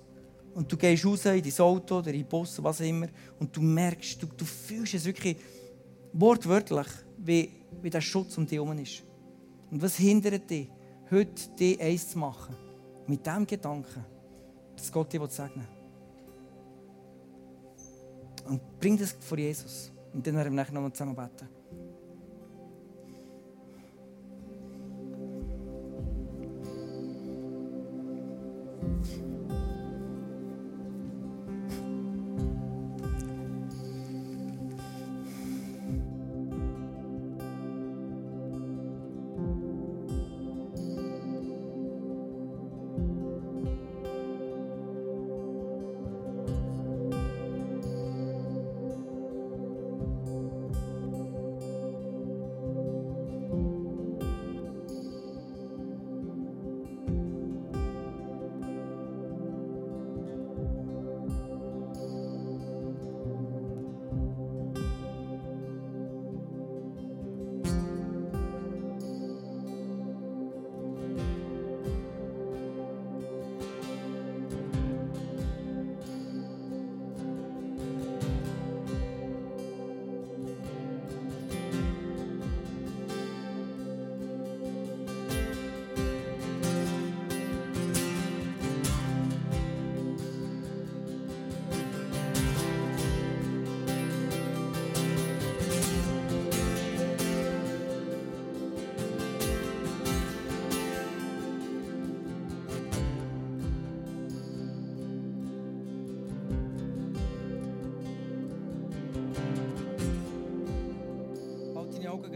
Und 0.53 0.71
du 0.71 0.77
gehst 0.77 1.05
raus 1.05 1.25
in 1.25 1.41
dein 1.41 1.59
Auto 1.59 1.97
oder 1.97 2.11
in 2.11 2.19
den 2.19 2.27
Bus, 2.27 2.61
was 2.61 2.79
immer, 2.81 3.07
und 3.39 3.55
du 3.55 3.61
merkst, 3.61 4.21
du, 4.21 4.27
du 4.27 4.45
fühlst 4.45 4.93
es 4.93 5.05
wirklich 5.05 5.37
wortwörtlich, 6.13 6.87
wie, 7.17 7.49
wie 7.81 7.89
der 7.89 8.01
Schutz 8.01 8.37
um 8.37 8.45
dich 8.45 8.57
herum 8.57 8.77
ist. 8.77 9.03
Und 9.71 9.81
was 9.81 9.95
hindert 9.95 10.49
dich, 10.49 10.69
heute 11.09 11.49
dich 11.59 11.81
eins 11.81 12.09
zu 12.09 12.19
machen? 12.19 12.55
Mit 13.07 13.25
dem 13.25 13.47
Gedanken, 13.47 14.05
dass 14.75 14.91
Gott 14.91 15.11
dich 15.11 15.21
segnen 15.29 15.65
will. 18.45 18.51
Und 18.51 18.79
bring 18.79 18.97
das 18.97 19.15
vor 19.19 19.37
Jesus. 19.37 19.91
Und 20.13 20.25
dann 20.27 20.35
werden 20.35 20.53
wir 20.53 20.61
nachher 20.61 20.73
nochmal 20.73 20.93
zusammen 20.93 21.15
beten. 21.15 21.49
Halt 29.03 29.32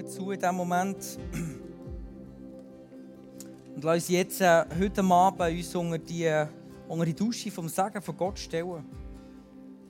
zu 0.08 0.32
in 0.32 0.39
diesem 0.39 0.56
Moment. 0.56 1.20
Und 3.76 3.84
lass 3.84 3.96
uns 3.96 4.08
jetzt 4.10 4.41
äh, 4.41 4.63
heute 4.80 5.04
Abend 5.04 5.41
uns 5.41 5.76
unter 5.76 5.98
die, 6.00 6.24
äh, 6.24 6.48
unter 6.88 7.06
die 7.06 7.13
Dusche 7.13 7.52
vom 7.52 7.67
Segen 7.70 8.02
von 8.02 8.17
Gott 8.17 8.39
stellen. 8.39 8.86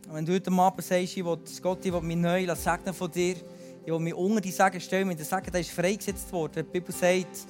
Und 0.08 0.13
wenn 0.13 0.25
du 0.25 0.34
heute 0.34 0.51
Abend 0.51 0.84
sagst, 0.84 1.15
ich 1.15 1.23
will, 1.23 1.38
Gott, 1.62 1.86
ich 1.86 1.93
will 1.93 2.01
mich 2.01 2.17
neu 2.17 2.56
segnen 2.56 2.93
von 2.93 3.12
dir, 3.12 3.36
ich 3.86 3.91
will 3.91 3.99
mich 3.99 4.13
unter 4.13 4.41
die 4.41 4.51
Segen 4.51 4.82
stellen, 4.82 5.08
wenn 5.08 5.15
der 5.15 5.25
Segen 5.25 5.51
der 5.51 5.62
ist 5.62 5.69
freigesetzt 5.69 6.34
worden. 6.34 6.53
Die 6.56 6.63
Bibel 6.63 6.93
sagt, 6.93 7.47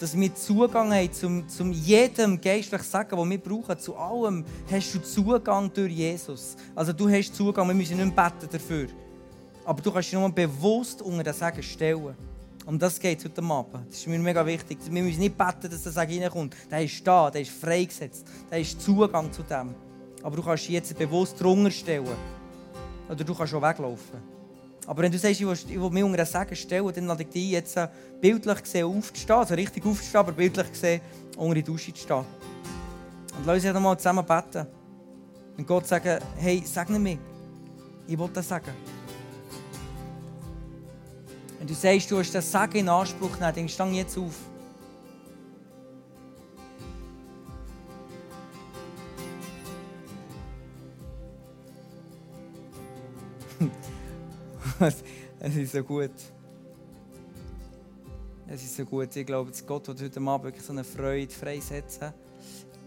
dass 0.00 0.18
wir 0.18 0.34
Zugang 0.34 0.92
haben 0.92 1.12
zum, 1.12 1.48
zum 1.48 1.70
jedem 1.70 2.40
geistlichen 2.40 2.84
Segen, 2.84 3.16
den 3.16 3.30
wir 3.30 3.38
brauchen. 3.38 3.78
Zu 3.78 3.94
allem 3.96 4.44
hast 4.70 4.94
du 4.94 5.02
Zugang 5.02 5.72
durch 5.72 5.92
Jesus. 5.92 6.56
Also 6.74 6.92
du 6.92 7.08
hast 7.08 7.34
Zugang, 7.34 7.68
wir 7.68 7.74
müssen 7.74 7.96
nicht 7.96 8.16
beten 8.16 8.48
dafür. 8.50 8.88
Aber 9.66 9.82
du 9.82 9.90
kannst 9.90 10.12
dich 10.12 10.18
nur 10.18 10.30
bewusst 10.30 11.02
unter 11.02 11.24
den 11.24 11.34
Segen 11.34 11.62
stellen. 11.62 12.14
Um 12.64 12.78
das 12.78 13.00
geht 13.00 13.18
es 13.18 13.24
heute 13.24 13.42
Abend. 13.42 13.88
Das 13.88 13.98
ist 13.98 14.06
mir 14.06 14.18
mega 14.18 14.46
wichtig. 14.46 14.78
Wir 14.88 15.02
müssen 15.02 15.18
nicht 15.18 15.36
beten, 15.36 15.68
dass 15.68 15.82
der 15.82 15.90
Segen 15.90 16.22
reinkommt. 16.22 16.54
Der 16.70 16.84
ist 16.84 17.04
da, 17.04 17.28
der 17.28 17.40
ist 17.40 17.50
freigesetzt. 17.50 18.28
Der 18.48 18.60
ist 18.60 18.80
Zugang 18.80 19.32
zu 19.32 19.42
dem. 19.42 19.74
Aber 20.22 20.36
du 20.36 20.42
kannst 20.42 20.64
dich 20.64 20.70
jetzt 20.70 20.96
bewusst 20.96 21.40
drunter 21.40 21.72
stellen. 21.72 22.06
Oder 23.08 23.24
du 23.24 23.34
kannst 23.34 23.50
schon 23.50 23.60
weglaufen. 23.60 24.20
Aber 24.86 25.02
wenn 25.02 25.10
du 25.10 25.18
sagst, 25.18 25.40
ich 25.40 25.46
will, 25.46 25.52
ich 25.54 25.80
will 25.80 25.90
mich 25.90 26.04
unter 26.04 26.16
den 26.16 26.26
Segen 26.26 26.56
stellen, 26.56 26.92
dann 26.94 27.06
lade 27.06 27.24
ich 27.24 27.28
dich 27.28 27.50
jetzt 27.50 27.76
äh, 27.76 27.88
bildlich 28.20 28.62
gesehen 28.62 28.86
aufzustehen. 28.86 29.36
Also 29.36 29.54
richtig 29.54 29.84
aufzustehen, 29.84 30.20
aber 30.20 30.30
bildlich 30.30 30.70
gesehen 30.70 31.00
unter 31.36 31.54
die 31.56 31.64
Dusche 31.64 31.92
zu 31.92 32.02
stehen. 32.02 32.24
Und 33.36 33.46
lass 33.46 33.56
uns 33.56 33.64
jetzt 33.64 33.80
mal 33.80 33.98
zusammen 33.98 34.24
beten. 34.24 34.64
Und 35.58 35.66
Gott 35.66 35.88
sagen, 35.88 36.20
hey, 36.36 36.62
segne 36.64 37.00
mich. 37.00 37.18
Ich 38.06 38.16
will 38.16 38.30
das 38.32 38.46
sagen. 38.46 38.70
Wenn 41.66 41.74
du 41.74 41.80
sagst, 41.80 42.08
du 42.12 42.18
hast 42.18 42.32
das 42.32 42.48
Sagen 42.48 42.78
in 42.78 42.88
Anspruch 42.88 43.32
genommen, 43.32 43.52
dann 43.56 43.68
stang 43.68 43.92
jetzt 43.92 44.16
auf. 44.16 44.38
Es 55.40 55.56
ist 55.56 55.72
so 55.72 55.82
gut. 55.82 56.12
Es 58.46 58.62
ist 58.62 58.76
so 58.76 58.84
gut. 58.84 59.16
Ich 59.16 59.26
glaube, 59.26 59.50
dass 59.50 59.66
Gott 59.66 59.88
wird 59.88 60.00
heute 60.02 60.20
Abend 60.20 60.44
wirklich 60.44 60.64
so 60.64 60.72
eine 60.72 60.84
Freude 60.84 61.34
freisetzen. 61.34 62.12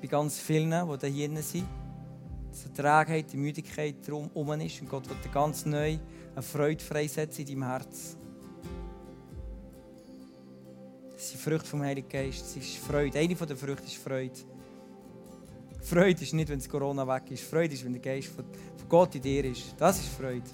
Bei 0.02 0.08
ganz 0.08 0.40
vielen, 0.40 0.72
die 0.72 1.08
hier 1.12 1.44
sind. 1.44 1.68
Dass 2.50 2.64
die 2.64 2.74
Trägheit, 2.82 3.26
die 3.34 3.38
Müdigkeit 3.38 3.96
herum 4.08 4.32
ist. 4.62 4.80
Und 4.80 4.90
Gott 4.90 5.10
wird 5.10 5.34
ganz 5.34 5.66
neu 5.66 5.98
eine 6.34 6.42
Freude 6.42 6.82
freisetzen 6.82 7.46
in 7.46 7.60
deinem 7.60 7.64
Herz. 7.68 8.16
Das 11.20 11.32
sind 11.32 11.42
Früchte 11.42 11.68
vom 11.68 11.82
Heiligen 11.82 12.08
Geist. 12.08 12.44
Das 12.44 12.56
ist 12.56 12.78
Freude. 12.78 13.20
Eine 13.20 13.36
der 13.36 13.58
Früchte 13.58 13.84
ist 13.84 13.98
Freude. 13.98 14.40
Freude 15.82 16.24
ist 16.24 16.34
nicht, 16.34 16.48
wenn 16.48 16.60
das 16.60 16.70
Corona 16.70 17.06
weg 17.06 17.32
ist. 17.32 17.44
Freude 17.44 17.74
ist, 17.74 17.84
wenn 17.84 17.92
der 17.92 18.02
Geist 18.02 18.30
von 18.30 18.46
Gott 18.88 19.16
in 19.16 19.22
dir 19.22 19.44
ist. 19.44 19.76
Das 19.78 20.00
ist 20.00 20.08
Freude. 20.08 20.50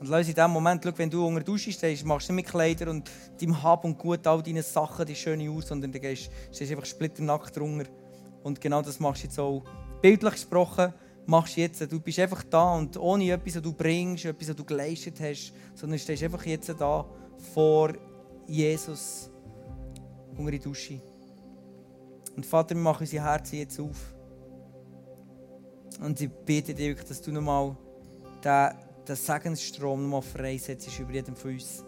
Und 0.00 0.08
lass 0.08 0.28
in 0.28 0.34
dem 0.34 0.50
Moment, 0.50 0.82
schau, 0.82 0.90
wenn 0.96 1.08
du 1.08 1.24
unter 1.24 1.38
der 1.38 1.44
Dusche 1.44 1.70
stehst, 1.70 2.04
machst 2.04 2.28
du 2.28 2.32
nicht 2.32 2.44
mit 2.44 2.50
Kleidern 2.52 2.88
und 2.88 3.10
deinem 3.40 3.62
Hab 3.62 3.84
und 3.84 3.96
Gut 3.96 4.26
all 4.26 4.42
deine 4.42 4.64
Sachen, 4.64 5.06
die 5.06 5.14
schöne 5.14 5.48
aus, 5.48 5.68
sondern 5.68 5.92
du 5.92 6.00
gehst, 6.00 6.28
stehst 6.50 6.72
einfach 6.72 6.86
splitternackt 6.86 7.56
drunter. 7.56 7.88
Und 8.42 8.60
genau 8.60 8.82
das 8.82 8.98
machst 8.98 9.22
du 9.22 9.26
jetzt 9.28 9.38
auch. 9.38 9.62
Bildlich 10.02 10.32
gesprochen, 10.32 10.92
machst 11.26 11.56
jetzt. 11.56 11.80
Du 11.90 12.00
bist 12.00 12.18
einfach 12.18 12.42
da 12.44 12.74
und 12.74 12.96
ohne 12.96 13.30
etwas, 13.30 13.56
was 13.56 13.62
du 13.62 13.72
bringst, 13.72 14.24
etwas, 14.24 14.48
was 14.48 14.56
du 14.56 14.64
geleistet 14.64 15.20
hast, 15.20 15.52
sondern 15.74 15.98
stehst 15.98 16.22
einfach 16.22 16.44
jetzt 16.46 16.68
da 16.68 17.06
vor 17.52 17.92
Jesus 18.46 19.30
unter 20.36 20.50
die 20.50 20.58
Dusche. 20.58 21.00
Und 22.36 22.46
Vater, 22.46 22.74
wir 22.74 22.82
machen 22.82 23.02
unsere 23.02 23.24
Herzen 23.24 23.58
jetzt 23.58 23.78
auf. 23.80 24.14
Und 26.00 26.20
ich 26.20 26.30
bitte 26.30 26.74
dich, 26.74 26.96
dass 27.04 27.20
du 27.20 27.32
nochmal 27.32 27.76
den, 28.42 28.70
den 29.06 29.16
Segensstrom 29.16 30.02
nochmal 30.02 30.22
freisetzt 30.22 30.98
über 30.98 31.12
jedem 31.12 31.36
von 31.36 31.52
uns. 31.52 31.84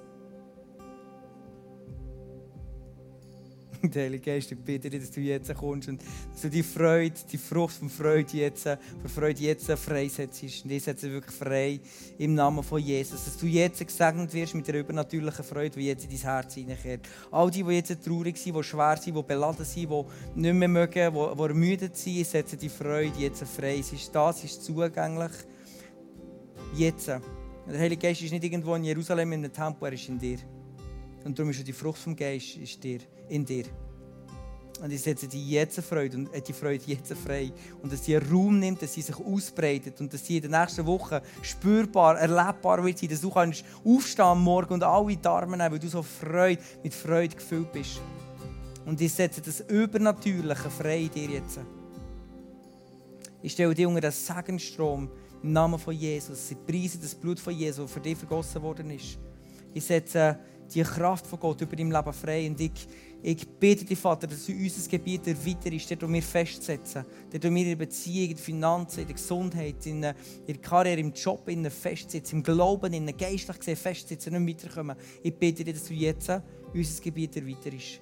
Und 3.82 3.96
Heilige 3.96 4.30
Geist, 4.30 4.52
ich 4.52 4.58
bitte 4.58 4.88
dich, 4.88 5.00
dass 5.00 5.10
du 5.10 5.20
jetzt 5.20 5.52
kommst 5.56 5.88
und 5.88 6.00
dass 6.32 6.42
du 6.42 6.48
die 6.48 6.62
Freude, 6.62 7.16
die 7.32 7.36
Frucht 7.36 7.74
von 7.74 7.88
Freude 7.88 8.36
jetzt, 8.36 8.62
von 8.62 9.10
Freude 9.12 9.42
jetzt 9.42 9.70
freisetzt. 9.72 10.42
Und 10.64 10.70
ich 10.70 10.84
setze 10.84 11.10
wirklich 11.10 11.34
frei 11.34 11.80
im 12.16 12.34
Namen 12.34 12.62
von 12.62 12.80
Jesus. 12.80 13.24
Dass 13.24 13.36
du 13.36 13.46
jetzt 13.46 13.84
gesegnet 13.84 14.32
wirst 14.34 14.54
mit 14.54 14.68
der 14.68 14.78
übernatürlichen 14.78 15.44
Freude, 15.44 15.70
die 15.70 15.86
jetzt 15.86 16.04
in 16.04 16.10
dein 16.10 16.20
Herz 16.20 16.54
hineinkehrt. 16.54 17.08
All 17.32 17.50
die, 17.50 17.64
die 17.64 17.72
jetzt 17.72 18.04
traurig 18.04 18.36
sind, 18.36 18.56
die 18.56 18.62
schwer 18.62 18.96
sind, 18.96 19.16
die 19.16 19.22
beladen 19.22 19.64
sind, 19.64 19.90
die 19.90 20.40
nicht 20.40 20.54
mehr 20.54 20.68
mögen, 20.68 21.14
die, 21.14 21.36
die 21.36 21.42
ermüdet 21.42 21.96
sind, 21.96 22.16
ich 22.18 22.28
setze 22.28 22.56
die 22.56 22.68
Freude 22.68 23.18
jetzt 23.18 23.42
frei. 23.42 23.78
Es 23.80 23.92
ist 23.92 24.14
da, 24.14 24.30
es 24.30 24.44
ist 24.44 24.62
zugänglich. 24.62 25.32
Jetzt. 26.76 27.08
Der 27.08 27.78
Heilige 27.78 28.08
Geist 28.08 28.22
ist 28.22 28.30
nicht 28.30 28.44
irgendwo 28.44 28.76
in 28.76 28.84
Jerusalem 28.84 29.32
in 29.32 29.44
einem 29.44 29.52
Tempel, 29.52 29.88
er 29.88 29.92
ist 29.92 30.08
in 30.08 30.18
dir. 30.18 30.38
Und 31.24 31.38
darum 31.38 31.50
ist 31.50 31.66
die 31.66 31.72
Frucht 31.72 31.98
vom 31.98 32.16
Geist 32.16 32.56
ist 32.56 32.82
dir, 32.82 33.00
in 33.28 33.44
dir. 33.44 33.64
Und 34.82 34.90
ich 34.90 35.00
setze 35.00 35.28
die 35.28 35.50
jetzt 35.50 35.80
Freude 35.80 36.16
und 36.16 36.34
äh, 36.34 36.40
die 36.40 36.52
Freude 36.52 36.82
jetzt 36.86 37.12
frei. 37.12 37.52
Und 37.82 37.92
dass 37.92 38.04
sie 38.04 38.16
Raum 38.16 38.58
nimmt, 38.58 38.82
dass 38.82 38.94
sie 38.94 39.02
sich 39.02 39.14
ausbreitet 39.14 40.00
und 40.00 40.12
dass 40.12 40.26
sie 40.26 40.38
in 40.38 40.42
den 40.42 40.50
nächsten 40.50 40.84
Wochen 40.86 41.20
spürbar, 41.40 42.18
erlebbar 42.18 42.84
wird 42.84 42.98
sein, 42.98 43.08
dass 43.08 43.20
du 43.20 43.30
kannst 43.30 43.64
aufstehen 43.84 44.24
am 44.24 44.42
Morgen 44.42 44.74
und 44.74 44.82
alle 44.82 45.16
die 45.16 45.28
Arme 45.28 45.56
nehmen, 45.56 45.72
weil 45.72 45.78
du 45.78 45.88
so 45.88 46.02
Freude, 46.02 46.60
mit 46.82 46.92
Freude 46.92 47.36
gefüllt 47.36 47.70
bist. 47.72 48.00
Und 48.84 49.00
ich 49.00 49.12
setze 49.12 49.40
das 49.40 49.60
Übernatürliche 49.60 50.70
frei 50.70 51.02
in 51.02 51.10
dir 51.10 51.30
jetzt. 51.30 51.60
Ich 53.40 53.52
stelle 53.52 53.74
dir 53.74 53.88
unter 53.88 54.00
den 54.00 54.10
Segenstrom 54.10 55.08
im 55.42 55.52
Namen 55.52 55.78
von 55.78 55.94
Jesus. 55.94 56.50
Ich 56.50 56.66
preise 56.66 56.98
das 56.98 57.14
Blut 57.14 57.38
von 57.38 57.54
Jesus, 57.54 57.84
das 57.84 57.92
für 57.92 58.00
dich 58.00 58.18
vergossen 58.18 58.62
worden 58.62 58.90
ist. 58.90 59.18
Ich 59.74 59.84
setze 59.84 60.38
die 60.74 60.82
Kraft 60.82 61.26
von 61.26 61.38
Gott 61.38 61.60
über 61.60 61.76
dein 61.76 61.90
Leben 61.90 62.12
frei. 62.12 62.46
Und 62.46 62.60
ich, 62.60 62.86
ich 63.22 63.48
bitte 63.48 63.84
dich, 63.84 63.98
Vater, 63.98 64.26
dass 64.26 64.46
du 64.46 64.52
unser 64.52 64.88
Gebiet 64.88 65.26
erweiterst, 65.26 65.90
dort, 65.90 66.02
wo 66.02 66.12
wir 66.12 66.22
festsetzen. 66.22 67.04
Dort, 67.30 67.44
wo 67.44 67.54
wir 67.54 67.62
in 67.62 67.68
der 67.68 67.76
Beziehung, 67.76 68.30
in 68.30 68.36
der 68.36 68.44
Finanzen, 68.44 69.00
in 69.00 69.06
der 69.06 69.14
Gesundheit, 69.14 69.86
in 69.86 70.02
in 70.02 70.14
der 70.46 70.58
Karriere, 70.58 71.00
im 71.00 71.12
Job 71.12 71.48
in 71.48 71.62
der 71.62 71.72
festsitzen, 71.72 72.38
im 72.38 72.42
Glauben, 72.42 72.92
in 72.92 73.06
der 73.06 73.14
geistlich 73.14 73.58
gesehen 73.58 73.76
festsitzen, 73.76 74.44
nicht 74.44 74.64
weiterkommen. 74.64 74.96
Ich 75.22 75.34
bitte 75.34 75.64
dich, 75.64 75.74
dass 75.74 75.84
du 75.84 75.94
jetzt 75.94 76.30
unser 76.74 77.02
Gebiet 77.02 77.36
erweiterst. 77.36 78.00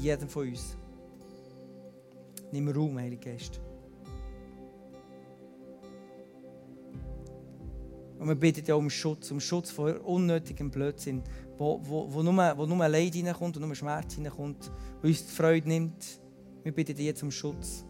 Jedem 0.00 0.28
von 0.28 0.48
uns. 0.48 0.76
Nimm 2.52 2.68
Raum, 2.68 2.98
Heiliger 2.98 3.30
Geist. 3.30 3.60
Und 8.18 8.28
wir 8.28 8.34
beten 8.34 8.64
ja 8.66 8.74
um 8.74 8.88
Schutz, 8.88 9.30
um 9.30 9.40
Schutz 9.40 9.70
vor 9.70 10.00
unnötigem 10.04 10.70
Blödsinn, 10.70 11.22
wo, 11.58 11.80
wo, 11.82 12.12
wo, 12.12 12.22
nur, 12.22 12.56
wo 12.56 12.66
nur 12.66 12.88
Leid 12.88 13.14
hineinkommt 13.14 13.56
und 13.56 13.66
nur 13.66 13.74
Schmerz 13.74 14.14
hineinkommt, 14.14 14.70
wo 15.02 15.08
uns 15.08 15.26
die 15.26 15.32
Freude 15.32 15.68
nimmt. 15.68 16.20
Wir 16.62 16.72
beten 16.72 16.96
dich 16.96 17.06
jetzt 17.06 17.22
um 17.22 17.30
Schutz. 17.30 17.84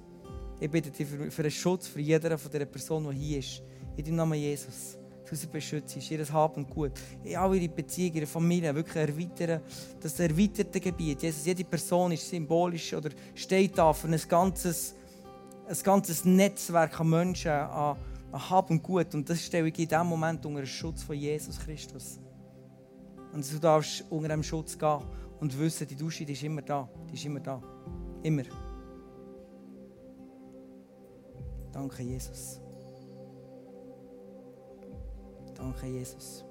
Ich 0.58 0.70
bitte 0.70 0.90
dich 0.90 1.06
für, 1.06 1.30
für 1.30 1.42
einen 1.42 1.50
Schutz 1.50 1.86
für 1.86 2.00
jede 2.00 2.36
von 2.38 2.50
dieser 2.50 2.64
Person, 2.64 3.08
die 3.10 3.16
hier 3.16 3.38
ist. 3.38 3.62
In 3.96 4.04
deinem 4.04 4.16
Namen 4.16 4.38
Jesus. 4.38 4.98
Dass 5.22 5.30
du 5.30 5.36
sie 5.36 5.46
beschützt, 5.48 6.10
ihr 6.10 6.32
Hab 6.32 6.56
und 6.56 6.70
Gut. 6.70 6.92
In 7.24 7.36
all 7.36 7.54
ihre 7.56 7.68
Beziehungen, 7.68 8.16
ihre 8.16 8.26
Familie 8.26 8.74
wirklich 8.74 8.96
erweitern. 8.96 9.60
Das 10.00 10.18
erweiterte 10.20 10.80
Gebiet. 10.80 11.22
Jesus, 11.22 11.44
jede 11.44 11.64
Person 11.64 12.12
ist 12.12 12.28
symbolisch 12.28 12.94
oder 12.94 13.10
steht 13.34 13.76
da 13.76 13.92
für 13.92 14.08
ein 14.08 14.20
ganzes, 14.28 14.94
ein 15.68 15.76
ganzes 15.82 16.24
Netzwerk 16.24 17.00
an 17.00 17.10
Menschen, 17.10 17.50
an 17.50 17.96
Hab 18.38 18.70
und 18.70 18.82
Gut. 18.82 19.14
Und 19.14 19.28
das 19.28 19.42
stelle 19.44 19.68
ich 19.68 19.78
in 19.78 19.88
diesem 19.88 20.06
Moment 20.06 20.44
unter 20.46 20.60
den 20.60 20.66
Schutz 20.66 21.02
von 21.02 21.16
Jesus 21.16 21.58
Christus. 21.58 22.18
Und 23.32 23.52
du 23.52 23.58
darfst 23.58 24.04
unter 24.10 24.28
dem 24.28 24.42
Schutz 24.42 24.78
gehen 24.78 25.00
und 25.40 25.58
wissen, 25.58 25.86
die 25.86 25.96
Dusche 25.96 26.24
die 26.24 26.32
ist 26.32 26.42
immer 26.42 26.62
da. 26.62 26.88
Die 27.10 27.14
ist 27.14 27.24
immer 27.24 27.40
da. 27.40 27.62
Immer. 28.22 28.44
Danke, 31.72 32.02
Jesus. 32.02 32.60
Danke, 35.54 35.86
Jesus. 35.86 36.44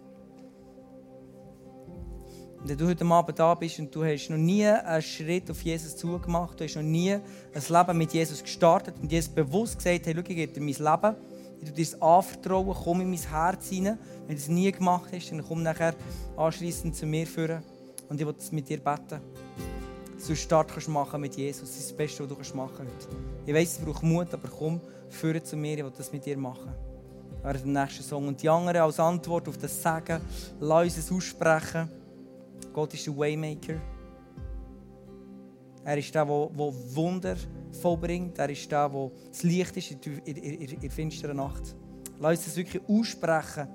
Und 2.60 2.70
wenn 2.70 2.78
du 2.78 2.88
heute 2.88 3.06
Abend 3.06 3.38
da 3.38 3.54
bist 3.54 3.78
und 3.80 3.94
du 3.94 4.04
hast 4.04 4.30
noch 4.30 4.38
nie 4.38 4.66
einen 4.66 5.02
Schritt 5.02 5.52
auf 5.52 5.62
Jesus 5.62 5.96
zugemacht, 5.96 6.60
du 6.60 6.64
hast 6.64 6.76
noch 6.76 6.82
nie 6.82 7.12
ein 7.12 7.22
Leben 7.54 7.98
mit 7.98 8.14
Jesus 8.14 8.42
gestartet 8.42 8.96
und 9.00 9.12
Jesus 9.12 9.30
bewusst 9.34 9.78
gesagt, 9.78 10.06
hey, 10.06 10.14
schau, 10.16 10.22
ich 10.22 10.36
gebe 10.36 10.52
dir 10.52 10.62
mein 10.62 10.74
Leben 10.74 11.16
ich 11.70 11.74
dir 11.74 11.86
das 11.86 12.02
anvertrauen, 12.02 12.76
komm 12.84 13.02
in 13.02 13.10
mein 13.10 13.20
Herz 13.20 13.70
hinein. 13.70 13.98
Wenn 14.28 14.36
du 14.36 14.42
es 14.42 14.48
nie 14.48 14.72
gemacht 14.72 15.12
hast, 15.14 15.32
dann 15.32 15.44
komm 15.44 15.64
nachher 15.64 15.96
anschließend 16.38 16.96
zu 16.96 17.06
mir 17.06 17.28
führen 17.28 17.64
und 18.10 18.20
ich 18.20 18.26
will 18.26 18.36
mit 18.52 18.70
dir 18.70 18.80
beten. 18.80 19.22
Du 20.28 20.36
Start 20.36 20.70
kannst 20.70 20.88
machen 20.88 21.22
mit 21.22 21.36
Jesus. 21.36 21.70
Das 21.70 21.78
ist 21.78 21.92
das 21.92 21.98
Beste, 21.98 22.24
was 22.24 22.30
du 22.30 22.36
kannst 22.36 22.56
machen 22.56 22.78
kannst. 22.78 23.10
Ich 23.46 23.54
weiss, 23.54 23.74
es 23.74 23.86
braucht 23.86 24.02
Mut, 24.02 24.34
aber 24.34 24.48
komm, 24.48 24.82
führe 25.10 25.44
zu 25.44 25.56
mir, 25.56 25.78
ich 25.78 25.84
will 25.84 25.94
das 25.96 26.12
mit 26.12 26.26
dir 26.26 26.38
machen. 26.38 26.74
Während 27.44 27.64
dem 27.64 27.74
nächsten 27.74 28.04
Song. 28.04 28.28
Und 28.28 28.42
die 28.42 28.50
anderen 28.50 28.78
als 28.78 29.00
Antwort 29.00 29.48
auf 29.48 29.58
das 29.58 29.80
Sagen, 29.80 30.20
lass 30.60 30.86
uns 30.86 30.98
es 30.98 31.12
aussprechen. 31.12 31.90
Gott 32.74 32.94
ist 32.96 33.06
der 33.06 33.16
Waymaker. 33.16 33.76
Er 35.86 35.98
ist 35.98 36.14
der, 36.14 36.26
der, 36.26 36.50
der 36.50 36.96
Wunder 36.96 37.36
vollbringt. 37.80 38.38
Er 38.40 38.50
ist 38.50 38.72
der, 38.72 38.90
der 38.90 39.12
das 39.30 39.44
Licht 39.44 39.78
ist 39.78 39.92
in, 39.92 40.36
in, 40.36 40.90
finsteren 40.90 41.38
Nacht. 41.38 41.76
Lass 42.20 42.38
uns 42.38 42.46
das 42.46 42.58
wirklich 42.58 42.82
aussprechen, 42.90 43.68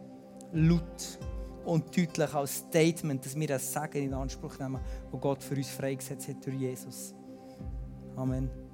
laut 0.52 1.18
und 1.64 1.96
deutlich 1.96 2.34
als 2.34 2.56
Statement, 2.56 3.24
dass 3.24 3.36
wir 3.36 3.46
das 3.46 3.72
Segen 3.72 4.06
in 4.06 4.14
Anspruch 4.14 4.58
nehmen, 4.58 4.80
das 5.12 5.20
Gott 5.20 5.42
für 5.42 5.54
uns 5.54 5.70
freigesetzt 5.70 6.28
hat 6.28 6.44
durch 6.44 6.56
Jesus. 6.56 7.14
Amen. 8.16 8.69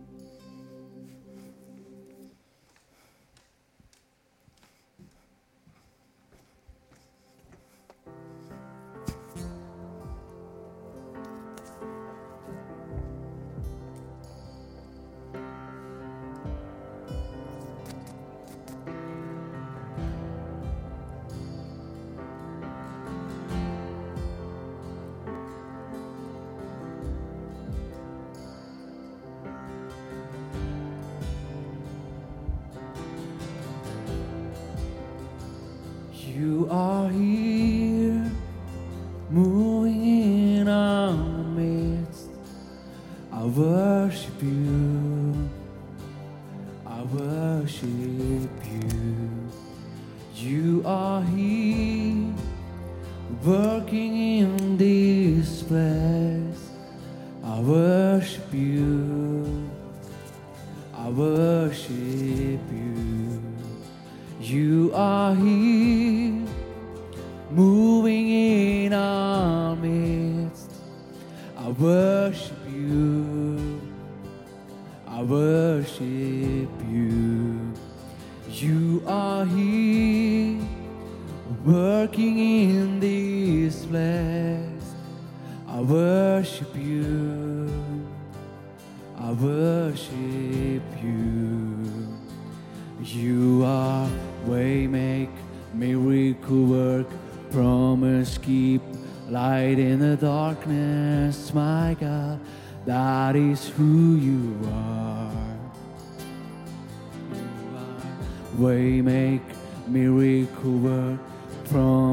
You 36.37 36.69
are 36.71 37.09
here, 37.09 37.46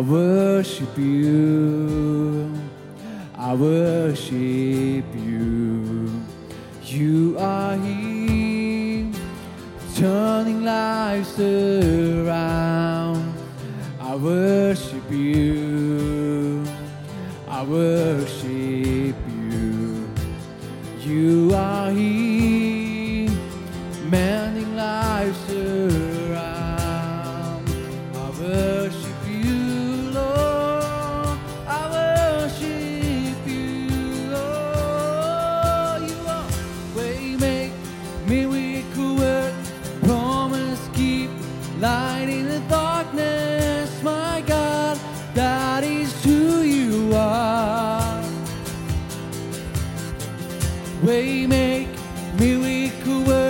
I 0.00 0.02
worship 0.02 0.96
you. 0.96 2.50
I 3.36 3.52
worship 3.52 5.04
you. 5.14 6.10
You 6.86 7.36
are 7.38 7.76
here, 7.76 9.12
turning 9.96 10.64
lives 10.64 11.38
around. 11.38 13.34
I 14.00 14.14
worship 14.16 15.04
you. 15.10 16.64
I 17.46 17.62
worship 17.62 19.16
you. 19.28 20.08
You 21.02 21.54
are. 21.54 21.79
Waymaker, 51.02 51.88
miracle 52.38 53.24
worker. 53.24 53.49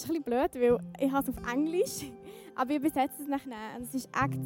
Ist 0.00 0.10
ein 0.10 0.22
bisschen 0.22 0.22
blöd, 0.22 0.54
weil 0.54 0.78
ich 0.98 1.12
habe 1.12 1.30
es 1.30 1.36
auf 1.36 1.52
Englisch, 1.52 2.10
aber 2.54 2.70
ich 2.70 2.76
übersetze 2.76 3.22
es 3.22 3.28
nachher. 3.28 3.56
Es 3.80 3.94
ist 3.94 4.08
Acts 4.12 4.38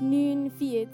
49. 0.00 0.88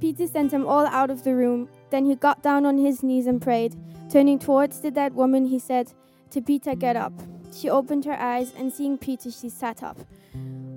Peter 0.00 0.28
sent 0.28 0.50
them 0.50 0.66
all 0.66 0.86
out 0.86 1.10
of 1.10 1.22
the 1.22 1.32
room. 1.32 1.68
Then 1.90 2.06
he 2.06 2.14
got 2.14 2.42
down 2.42 2.64
on 2.64 2.78
his 2.78 3.02
knees 3.02 3.26
and 3.26 3.40
prayed. 3.40 3.76
Turning 4.10 4.38
towards 4.38 4.80
the 4.80 4.90
dead 4.90 5.14
woman, 5.14 5.46
he 5.46 5.58
said 5.58 5.88
to 6.30 6.40
Peter, 6.40 6.74
Get 6.76 6.96
up. 6.96 7.12
She 7.52 7.68
opened 7.68 8.04
her 8.04 8.16
eyes, 8.16 8.52
and 8.58 8.72
seeing 8.72 8.98
Peter, 8.98 9.30
she 9.30 9.48
sat 9.48 9.82
up. 9.82 9.96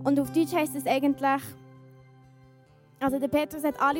Und 0.03 0.19
auf 0.19 0.31
Deutsch 0.31 0.53
heißt 0.53 0.75
es 0.75 0.87
eigentlich, 0.87 1.41
also 2.99 3.19
der 3.19 3.27
Petrus 3.27 3.63
hat 3.63 3.79
alle 3.79 3.99